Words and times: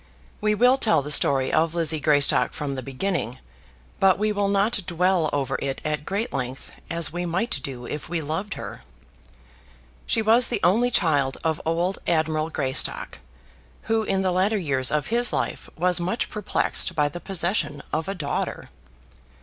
We 0.41 0.55
will 0.55 0.77
tell 0.79 1.03
the 1.03 1.11
story 1.11 1.53
of 1.53 1.75
Lizzie 1.75 1.99
Greystock 1.99 2.53
from 2.53 2.73
the 2.73 2.81
beginning, 2.81 3.37
but 3.99 4.17
we 4.17 4.31
will 4.31 4.47
not 4.47 4.83
dwell 4.87 5.29
over 5.31 5.59
it 5.61 5.79
at 5.85 6.07
great 6.07 6.33
length, 6.33 6.71
as 6.89 7.13
we 7.13 7.23
might 7.27 7.59
do 7.61 7.85
if 7.85 8.09
we 8.09 8.19
loved 8.19 8.55
her. 8.55 8.81
She 10.07 10.23
was 10.23 10.47
the 10.47 10.59
only 10.63 10.89
child 10.89 11.37
of 11.43 11.61
old 11.65 11.99
Admiral 12.07 12.49
Greystock, 12.49 13.19
who 13.83 14.01
in 14.01 14.23
the 14.23 14.31
latter 14.31 14.57
years 14.57 14.89
of 14.89 15.09
his 15.09 15.31
life 15.31 15.69
was 15.77 15.99
much 15.99 16.31
perplexed 16.31 16.95
by 16.95 17.07
the 17.07 17.19
possession 17.21 17.83
of 17.93 18.07
a 18.07 18.15
daughter. 18.15 18.69